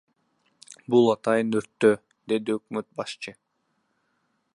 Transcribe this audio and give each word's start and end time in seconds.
Бул 0.93 1.09
атайын 1.13 1.51
өрттөө,— 1.59 1.99
деди 2.33 2.55
өкмөт 2.57 2.89
башчы. 3.03 3.35